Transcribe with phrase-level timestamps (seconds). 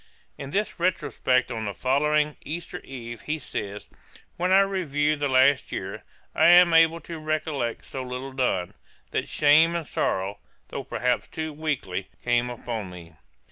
[0.35, 3.87] In his retrospect on the following Easter Eve, he says,
[4.35, 8.73] 'When I review the last year, I am able to recollect so little done,
[9.11, 13.13] that shame and sorrow, though perhaps too weakly, come upon me.'